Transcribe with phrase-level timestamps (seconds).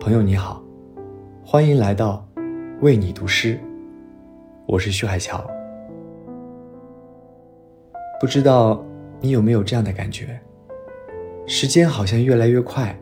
[0.00, 0.62] 朋友你好，
[1.44, 2.26] 欢迎来到
[2.80, 3.60] 为你读诗，
[4.66, 5.46] 我是徐海桥。
[8.18, 8.82] 不知道
[9.20, 10.40] 你有没有这样的感觉？
[11.46, 12.98] 时间好像越来越快，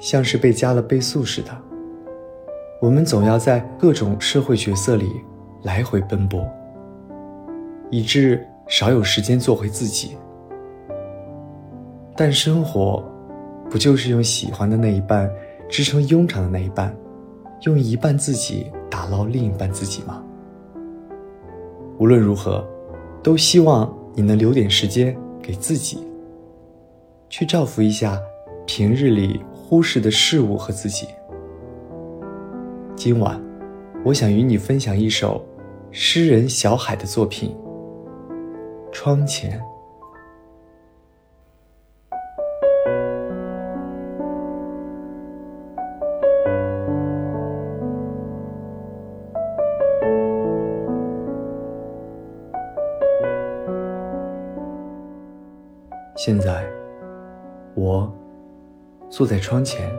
[0.00, 1.56] 像是被加了倍速似的。
[2.82, 5.12] 我们总要在各种社会角色里
[5.62, 6.44] 来回奔波，
[7.88, 10.16] 以致少有时间做回自己。
[12.16, 13.00] 但生活，
[13.70, 15.30] 不就是用喜欢的那一半
[15.70, 16.94] 支撑庸常的那一半，
[17.62, 20.22] 用一半自己打捞另一半自己吗？
[21.98, 22.66] 无论如何，
[23.22, 26.04] 都希望你能留点时间给自己，
[27.28, 28.20] 去照拂一下
[28.66, 31.06] 平日里忽视的事物和自己。
[32.96, 33.40] 今晚，
[34.04, 35.40] 我想与你分享一首
[35.92, 37.54] 诗人小海的作品
[38.92, 39.56] 《窗前》。
[56.16, 56.66] 现在，
[57.74, 58.12] 我
[59.08, 59.90] 坐在窗前，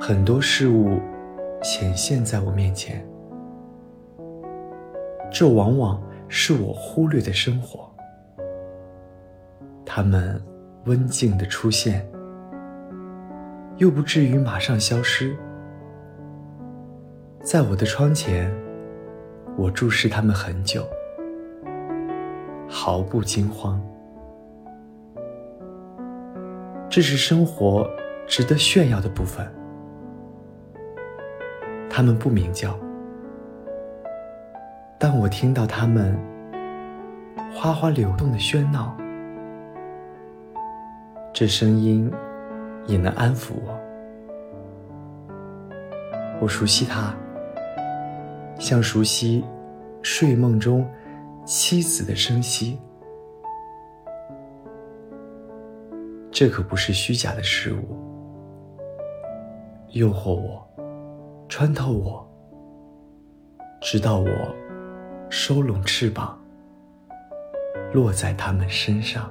[0.00, 0.98] 很多事物
[1.62, 3.06] 显现在我面前，
[5.30, 7.88] 这往往是我忽略的生活。
[9.84, 10.40] 他们
[10.86, 12.04] 温静的出现，
[13.76, 15.36] 又不至于马上消失。
[17.42, 18.52] 在我的窗前，
[19.56, 20.84] 我注视他们很久，
[22.68, 23.80] 毫不惊慌。
[26.90, 27.88] 这是生活
[28.26, 29.46] 值得炫耀的部分。
[31.90, 32.78] 他们不鸣叫，
[34.98, 36.18] 但我听到他们
[37.52, 38.96] 哗哗流动的喧闹，
[41.32, 42.10] 这声音
[42.86, 43.78] 也能安抚我。
[46.40, 47.14] 我熟悉它，
[48.58, 49.44] 像熟悉
[50.02, 50.88] 睡梦中
[51.44, 52.78] 妻子的声息。
[56.38, 57.98] 这可不是虚假的事物，
[59.88, 60.64] 诱惑我，
[61.48, 62.24] 穿透我，
[63.80, 64.28] 直到我
[65.28, 66.38] 收拢翅膀，
[67.92, 69.28] 落在他们身上。